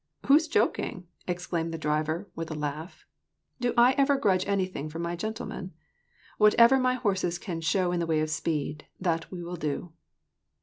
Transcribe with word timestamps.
"Who's 0.25 0.47
joking?" 0.47 1.05
exclaimed 1.27 1.71
the 1.71 1.77
driver, 1.77 2.27
with 2.35 2.49
a 2.49 2.55
laugh. 2.55 3.05
"Do 3.59 3.71
I 3.77 3.91
ever 3.99 4.17
grudge 4.17 4.43
anything 4.47 4.89
for 4.89 4.97
my' 4.97 5.15
gentlemen'? 5.15 5.73
Whatever 6.39 6.79
my 6.79 6.95
horses 6.95 7.37
can 7.37 7.61
show 7.61 7.91
in 7.91 7.99
the 7.99 8.07
way 8.07 8.19
of 8.21 8.31
speed, 8.31 8.87
that 8.99 9.29
we 9.29 9.43
will 9.43 9.57
do." 9.57 9.93